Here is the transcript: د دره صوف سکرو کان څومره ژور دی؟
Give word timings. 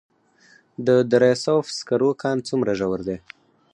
د 0.87 0.87
دره 1.11 1.31
صوف 1.43 1.65
سکرو 1.77 2.09
کان 2.21 2.37
څومره 2.47 2.71
ژور 2.79 2.99
دی؟ 3.07 3.17